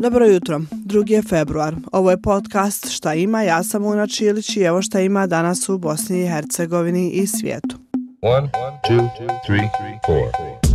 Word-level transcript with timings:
Dobro 0.00 0.26
jutro, 0.26 0.60
2. 0.70 1.10
je 1.12 1.22
februar. 1.22 1.74
Ovo 1.92 2.10
je 2.10 2.22
podcast 2.22 2.90
Šta 2.90 3.14
ima, 3.14 3.42
ja 3.42 3.62
sam 3.62 3.84
Una 3.84 4.06
Čilić 4.06 4.56
i 4.56 4.60
evo 4.60 4.82
šta 4.82 5.00
ima 5.00 5.26
danas 5.26 5.68
u 5.68 5.78
Bosni 5.78 6.22
i 6.22 6.28
Hercegovini 6.28 7.10
i 7.10 7.26
svijetu. 7.26 7.76
1, 8.22 8.48
2, 8.90 9.08
3, 9.48 9.68
4. 10.08 10.68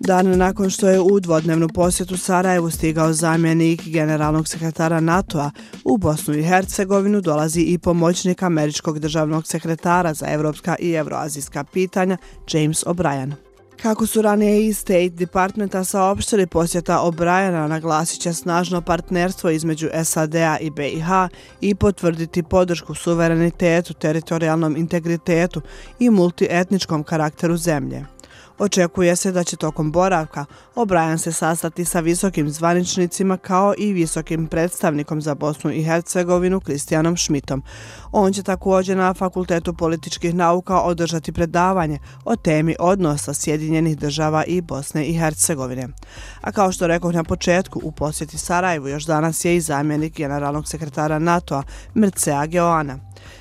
Dan 0.00 0.38
nakon 0.38 0.70
što 0.70 0.88
je 0.88 1.00
u 1.00 1.20
dvodnevnu 1.20 1.68
posjetu 1.68 2.16
Sarajevu 2.16 2.70
stigao 2.70 3.12
zamjenik 3.12 3.82
generalnog 3.84 4.48
sekretara 4.48 5.00
NATO-a 5.00 5.50
u 5.84 5.98
Bosnu 5.98 6.34
i 6.34 6.42
Hercegovinu 6.42 7.20
dolazi 7.20 7.60
i 7.60 7.78
pomoćnik 7.78 8.42
američkog 8.42 8.98
državnog 8.98 9.46
sekretara 9.46 10.14
za 10.14 10.26
evropska 10.28 10.76
i 10.78 10.92
evroazijska 10.92 11.64
pitanja 11.64 12.16
James 12.52 12.84
O'Brien. 12.84 13.47
Kako 13.82 14.06
su 14.06 14.22
ranije 14.22 14.66
i 14.66 14.72
State 14.72 15.08
Departmenta 15.08 15.84
saopštili 15.84 16.46
posjeta 16.46 17.00
Obrajana 17.00 17.68
naglasit 17.68 18.20
će 18.20 18.32
snažno 18.32 18.82
partnerstvo 18.82 19.50
između 19.50 19.88
SAD-a 20.04 20.56
i 20.60 20.70
BiH 20.70 21.08
i 21.60 21.74
potvrditi 21.74 22.42
podršku 22.42 22.94
suverenitetu, 22.94 23.94
teritorijalnom 23.94 24.76
integritetu 24.76 25.60
i 25.98 26.10
multietničkom 26.10 27.02
karakteru 27.02 27.56
zemlje. 27.56 28.17
Očekuje 28.58 29.16
se 29.16 29.32
da 29.32 29.44
će 29.44 29.56
tokom 29.56 29.92
boravka 29.92 30.44
O'Brien 30.74 31.18
se 31.18 31.32
sastati 31.32 31.84
sa 31.84 32.00
visokim 32.00 32.50
zvaničnicima 32.50 33.36
kao 33.36 33.74
i 33.78 33.92
visokim 33.92 34.46
predstavnikom 34.46 35.22
za 35.22 35.34
Bosnu 35.34 35.72
i 35.72 35.82
Hercegovinu 35.82 36.60
Kristijanom 36.60 37.16
Šmitom. 37.16 37.62
On 38.12 38.32
će 38.32 38.42
također 38.42 38.96
na 38.96 39.14
Fakultetu 39.14 39.74
političkih 39.74 40.34
nauka 40.34 40.80
održati 40.80 41.32
predavanje 41.32 41.98
o 42.24 42.36
temi 42.36 42.76
odnosa 42.78 43.34
Sjedinjenih 43.34 43.98
država 43.98 44.44
i 44.44 44.60
Bosne 44.60 45.06
i 45.06 45.18
Hercegovine. 45.18 45.88
A 46.40 46.52
kao 46.52 46.72
što 46.72 46.86
rekoh 46.86 47.14
na 47.14 47.24
početku, 47.24 47.80
u 47.82 47.92
posjeti 47.92 48.38
Sarajevu 48.38 48.88
još 48.88 49.04
danas 49.04 49.44
je 49.44 49.56
i 49.56 49.60
zamjenik 49.60 50.16
generalnog 50.16 50.68
sekretara 50.68 51.18
NATO-a 51.18 51.62
Mircea 51.94 52.46
Geoana. 52.46 52.98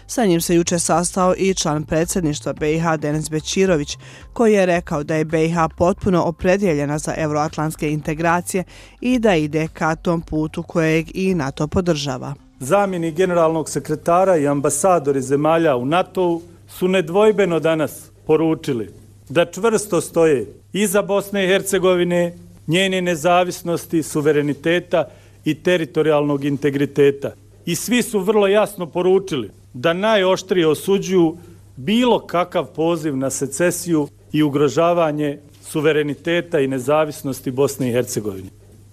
Sa 0.09 0.25
njim 0.25 0.41
se 0.41 0.55
juče 0.55 0.79
sastao 0.79 1.33
i 1.37 1.53
član 1.53 1.83
predsjedništva 1.83 2.53
BiH 2.53 2.83
Denis 2.99 3.29
Bećirović, 3.29 3.97
koji 4.33 4.53
je 4.53 4.65
rekao 4.65 5.03
da 5.03 5.15
je 5.15 5.25
BiH 5.25 5.55
potpuno 5.77 6.23
opredjeljena 6.23 6.97
za 6.97 7.13
euroatlantske 7.17 7.91
integracije 7.91 8.63
i 9.01 9.19
da 9.19 9.35
ide 9.35 9.67
ka 9.73 9.95
tom 9.95 10.21
putu 10.21 10.63
kojeg 10.63 11.07
i 11.13 11.35
NATO 11.35 11.67
podržava. 11.67 12.33
Zamjeni 12.59 13.11
generalnog 13.11 13.69
sekretara 13.69 14.37
i 14.37 14.47
ambasadori 14.47 15.21
zemalja 15.21 15.75
u 15.75 15.85
NATO 15.85 16.41
su 16.67 16.87
nedvojbeno 16.87 17.59
danas 17.59 18.11
poručili 18.27 18.89
da 19.29 19.45
čvrsto 19.45 20.01
stoje 20.01 20.45
iza 20.73 21.01
Bosne 21.01 21.45
i 21.45 21.47
Hercegovine, 21.47 22.37
njene 22.67 23.01
nezavisnosti, 23.01 24.03
suvereniteta 24.03 25.07
i 25.45 25.55
teritorijalnog 25.55 26.45
integriteta. 26.45 27.31
I 27.65 27.75
svi 27.75 28.03
su 28.03 28.19
vrlo 28.19 28.47
jasno 28.47 28.85
poručili 28.85 29.51
da 29.77 29.93
najoštrije 29.93 30.67
osuđuju 30.67 31.37
bilo 31.75 32.19
kakav 32.19 32.65
poziv 32.65 33.17
na 33.17 33.29
secesiju 33.29 34.07
i 34.31 34.43
ugrožavanje 34.43 35.39
suvereniteta 35.61 36.59
i 36.59 36.67
nezavisnosti 36.67 37.51
Bosne 37.51 37.89
i 37.89 37.91
Hercegovine. 37.91 38.49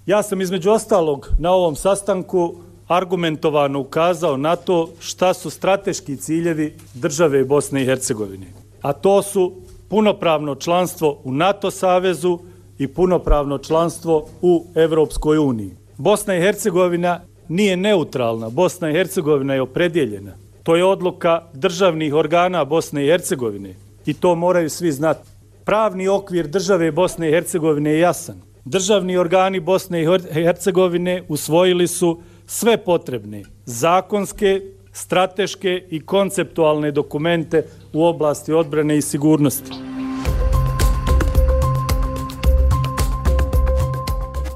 Ja 0.06 0.22
sam 0.22 0.40
između 0.40 0.70
ostalog 0.70 1.30
na 1.38 1.50
ovom 1.50 1.76
sastanku 1.76 2.54
argumentovano 2.88 3.80
ukazao 3.80 4.36
na 4.36 4.56
to 4.56 4.90
šta 5.00 5.34
su 5.34 5.50
strateški 5.50 6.16
ciljevi 6.16 6.74
države 6.94 7.44
Bosne 7.44 7.82
i 7.82 7.86
Hercegovine. 7.86 8.46
A 8.82 8.92
to 8.92 9.22
su 9.22 9.52
punopravno 9.88 10.54
članstvo 10.54 11.20
u 11.24 11.32
NATO 11.32 11.70
savezu 11.70 12.38
i 12.78 12.88
punopravno 12.88 13.58
članstvo 13.58 14.26
u 14.42 14.66
Evropskoj 14.74 15.38
uniji. 15.38 15.70
Bosna 15.96 16.36
i 16.36 16.40
Hercegovina 16.40 17.20
nije 17.48 17.76
neutralna, 17.76 18.48
Bosna 18.48 18.90
i 18.90 18.92
Hercegovina 18.92 19.54
je 19.54 19.62
opredjeljena. 19.62 20.43
To 20.64 20.76
je 20.76 20.84
odluka 20.84 21.42
državnih 21.52 22.14
organa 22.14 22.64
Bosne 22.64 23.04
i 23.04 23.08
Hercegovine 23.08 23.74
i 24.06 24.14
to 24.14 24.34
moraju 24.34 24.70
svi 24.70 24.92
znati. 24.92 25.28
Pravni 25.64 26.08
okvir 26.08 26.46
države 26.46 26.92
Bosne 26.92 27.28
i 27.28 27.32
Hercegovine 27.32 27.90
je 27.90 27.98
jasan. 27.98 28.40
Državni 28.64 29.16
organi 29.16 29.60
Bosne 29.60 30.02
i 30.02 30.06
Hercegovine 30.32 31.22
usvojili 31.28 31.86
su 31.86 32.20
sve 32.46 32.76
potrebne 32.76 33.42
zakonske, 33.66 34.60
strateške 34.92 35.86
i 35.90 36.00
konceptualne 36.00 36.90
dokumente 36.90 37.64
u 37.92 38.04
oblasti 38.04 38.52
odbrane 38.52 38.96
i 38.96 39.02
sigurnosti. 39.02 39.93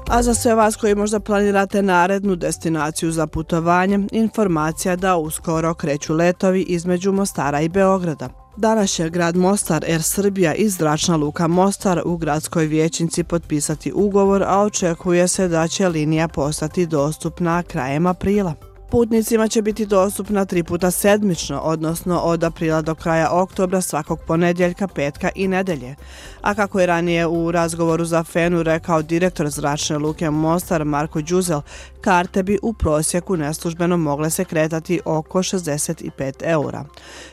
A 0.09 0.23
za 0.23 0.33
sve 0.33 0.55
vas 0.55 0.75
koji 0.75 0.95
možda 0.95 1.19
planirate 1.19 1.81
narednu 1.81 2.35
destinaciju 2.35 3.11
za 3.11 3.27
putovanje, 3.27 3.99
informacija 4.11 4.95
da 4.95 5.17
uskoro 5.17 5.73
kreću 5.73 6.13
letovi 6.13 6.61
između 6.61 7.11
Mostara 7.11 7.61
i 7.61 7.69
Beograda. 7.69 8.29
Danas 8.57 8.91
će 8.91 9.09
grad 9.09 9.35
Mostar 9.35 9.85
Air 9.85 10.03
Srbija 10.03 10.53
i 10.53 10.69
zračna 10.69 11.15
luka 11.15 11.47
Mostar 11.47 12.01
u 12.05 12.17
gradskoj 12.17 12.65
vijećnici 12.65 13.23
potpisati 13.23 13.91
ugovor, 13.95 14.43
a 14.43 14.61
očekuje 14.61 15.27
se 15.27 15.47
da 15.47 15.67
će 15.67 15.89
linija 15.89 16.27
postati 16.27 16.85
dostupna 16.85 17.63
krajem 17.63 18.05
aprila. 18.05 18.68
Putnicima 18.91 19.47
će 19.47 19.61
biti 19.61 19.85
dostupna 19.85 20.45
tri 20.45 20.63
puta 20.63 20.91
sedmično, 20.91 21.59
odnosno 21.59 22.19
od 22.19 22.43
aprila 22.43 22.81
do 22.81 22.95
kraja 22.95 23.31
oktobra 23.31 23.81
svakog 23.81 24.19
ponedjeljka, 24.27 24.87
petka 24.87 25.29
i 25.35 25.47
nedelje. 25.47 25.95
A 26.41 26.53
kako 26.53 26.79
je 26.79 26.85
ranije 26.85 27.27
u 27.27 27.51
razgovoru 27.51 28.05
za 28.05 28.23
Fenu 28.23 28.63
rekao 28.63 29.01
direktor 29.01 29.49
zračne 29.49 29.97
luke 29.97 30.29
Mostar 30.29 30.85
Marko 30.85 31.21
Đuzel, 31.21 31.61
karte 32.01 32.43
bi 32.43 32.59
u 32.61 32.73
prosjeku 32.73 33.37
neslužbeno 33.37 33.97
mogle 33.97 34.29
se 34.29 34.45
kretati 34.45 34.99
oko 35.05 35.39
65 35.39 36.33
eura. 36.41 36.85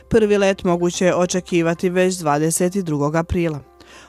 Prvi 0.09 0.37
let 0.37 0.63
moguće 0.63 1.05
je 1.05 1.15
očekivati 1.15 1.89
već 1.89 2.15
22. 2.15 3.19
aprila. 3.19 3.59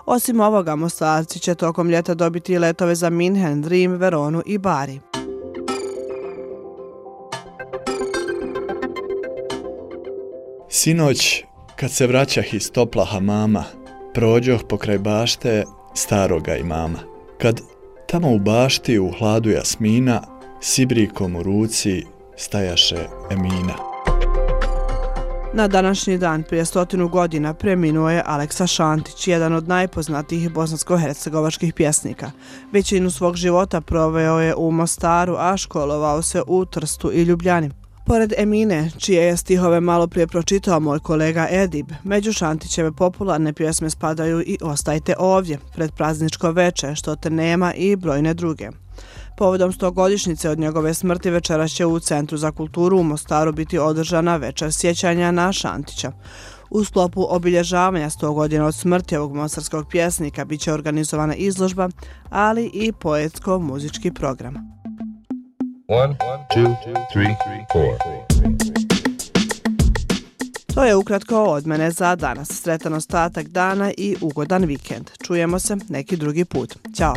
Osim 0.07 0.41
ovoga, 0.41 0.77
Mostarci 0.77 1.39
će 1.39 1.55
tokom 1.55 1.91
ljeta 1.91 2.15
dobiti 2.15 2.59
letove 2.59 2.95
za 2.95 3.11
Minhen, 3.11 3.65
Rim, 3.65 3.93
Veronu 3.93 4.43
i 4.47 4.59
Bari. 4.59 5.01
Sinoć, 10.81 11.45
kad 11.77 11.91
se 11.91 12.07
vraćah 12.07 12.55
iz 12.55 12.71
topla 12.71 13.05
hamama, 13.05 13.65
prođoh 14.15 14.61
pokraj 14.69 14.99
bašte 14.99 15.65
staroga 15.95 16.57
imama. 16.57 16.99
Kad 17.41 17.61
tamo 18.07 18.33
u 18.33 18.39
bašti 18.39 18.99
u 18.99 19.11
hladu 19.19 19.51
jasmina, 19.51 20.23
sibrikom 20.61 21.37
u 21.37 21.43
ruci 21.43 22.05
stajaše 22.37 23.07
Emina. 23.31 23.75
Na 25.55 25.69
današnji 25.69 26.19
dan 26.19 26.43
prije 26.43 26.65
stotinu 26.65 27.09
godina 27.09 27.55
preminuo 27.55 28.11
je 28.11 28.23
Aleksa 28.27 28.67
Šantić, 28.67 29.29
jedan 29.29 29.53
od 29.53 29.69
najpoznatijih 29.69 30.51
bosansko-hercegovačkih 30.51 31.75
pjesnika. 31.75 32.31
Većinu 32.73 33.11
svog 33.11 33.37
života 33.37 33.81
proveo 33.81 34.41
je 34.41 34.55
u 34.55 34.71
Mostaru, 34.71 35.35
a 35.39 35.57
školovao 35.57 36.23
se 36.23 36.43
u 36.47 36.65
Trstu 36.65 37.13
i 37.13 37.23
Ljubljani. 37.23 37.78
Pored 38.09 38.33
Emine, 38.37 38.91
čije 38.99 39.23
je 39.23 39.37
stihove 39.37 39.81
malo 39.81 40.07
prije 40.07 40.27
pročitao 40.27 40.81
moj 40.81 40.99
kolega 40.99 41.47
Edib, 41.51 41.91
među 42.05 42.33
Šantićeve 42.33 42.93
popularne 42.93 43.53
pjesme 43.53 43.91
spadaju 43.91 44.41
i 44.41 44.59
Ostajte 44.63 45.15
ovdje, 45.19 45.59
pred 45.75 45.93
prazničko 45.93 46.51
veče, 46.51 46.95
što 46.95 47.17
te 47.17 47.31
nema 47.31 47.75
i 47.75 47.97
brojne 47.97 48.35
druge. 48.35 48.71
Povodom 49.37 49.73
stogodišnjice 49.73 50.51
od 50.51 50.59
njegove 50.59 50.95
smrti 50.95 51.31
večera 51.31 51.69
će 51.69 51.87
u 51.87 52.01
Centru 52.01 52.39
za 52.39 52.51
kulturu 52.51 52.99
u 52.99 53.03
Mostaru 53.03 53.53
biti 53.53 53.79
održana 53.79 54.37
večer 54.37 54.73
sjećanja 54.73 55.31
na 55.31 55.53
Šantića. 55.53 56.13
U 56.71 56.85
sklopu 56.85 57.27
obilježavanja 57.31 58.11
100 58.11 58.35
godina 58.35 58.67
od 58.67 58.75
smrti 58.75 59.17
ovog 59.17 59.35
mostarskog 59.35 59.89
pjesnika 59.91 60.45
biće 60.45 60.73
organizovana 60.73 61.35
izložba, 61.35 61.89
ali 62.31 62.71
i 62.73 62.93
poetsko-muzički 62.93 64.11
program. 64.11 64.78
One, 65.91 66.17
two, 66.53 66.77
three, 67.13 67.35
four. 67.73 67.99
To 70.75 70.85
je 70.85 70.97
ukratko 70.97 71.45
od 71.45 71.67
mene 71.67 71.91
za 71.91 72.17
danas. 72.17 72.49
Sretan 72.49 72.95
ostatak 72.95 73.49
dana 73.49 73.93
i 73.97 74.17
ugodan 74.21 74.65
vikend. 74.65 75.11
Čujemo 75.27 75.59
se 75.59 75.77
neki 75.89 76.17
drugi 76.17 76.45
put. 76.45 76.77
Ćao. 76.97 77.15